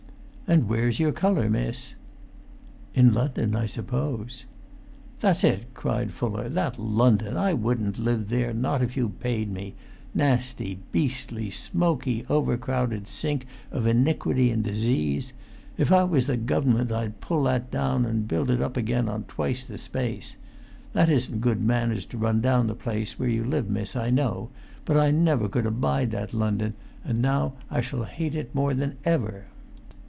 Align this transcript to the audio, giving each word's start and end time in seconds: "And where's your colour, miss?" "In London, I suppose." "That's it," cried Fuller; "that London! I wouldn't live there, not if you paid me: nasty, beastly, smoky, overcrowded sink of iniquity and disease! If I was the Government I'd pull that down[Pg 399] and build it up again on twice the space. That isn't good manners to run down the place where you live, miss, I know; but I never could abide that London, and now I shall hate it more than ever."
"And 0.47 0.67
where's 0.67 0.99
your 0.99 1.13
colour, 1.13 1.49
miss?" 1.49 1.95
"In 2.93 3.13
London, 3.13 3.55
I 3.55 3.65
suppose." 3.65 4.43
"That's 5.21 5.45
it," 5.45 5.73
cried 5.73 6.11
Fuller; 6.11 6.49
"that 6.49 6.77
London! 6.77 7.37
I 7.37 7.53
wouldn't 7.53 7.97
live 7.97 8.27
there, 8.27 8.53
not 8.53 8.81
if 8.81 8.97
you 8.97 9.07
paid 9.07 9.49
me: 9.49 9.75
nasty, 10.13 10.79
beastly, 10.91 11.51
smoky, 11.51 12.25
overcrowded 12.29 13.07
sink 13.07 13.45
of 13.71 13.87
iniquity 13.87 14.51
and 14.51 14.61
disease! 14.61 15.31
If 15.77 15.89
I 15.89 16.03
was 16.03 16.27
the 16.27 16.35
Government 16.35 16.91
I'd 16.91 17.21
pull 17.21 17.43
that 17.43 17.71
down[Pg 17.71 17.71
399] 17.71 18.11
and 18.13 18.27
build 18.27 18.49
it 18.49 18.61
up 18.61 18.75
again 18.75 19.07
on 19.07 19.23
twice 19.29 19.65
the 19.65 19.77
space. 19.77 20.35
That 20.91 21.07
isn't 21.07 21.39
good 21.39 21.61
manners 21.61 22.05
to 22.07 22.17
run 22.17 22.41
down 22.41 22.67
the 22.67 22.75
place 22.75 23.17
where 23.17 23.29
you 23.29 23.45
live, 23.45 23.69
miss, 23.69 23.95
I 23.95 24.09
know; 24.09 24.49
but 24.83 24.97
I 24.97 25.11
never 25.11 25.47
could 25.47 25.65
abide 25.65 26.11
that 26.11 26.33
London, 26.33 26.73
and 27.05 27.21
now 27.21 27.53
I 27.69 27.79
shall 27.79 28.03
hate 28.03 28.35
it 28.35 28.53
more 28.53 28.73
than 28.73 28.97
ever." 29.05 29.45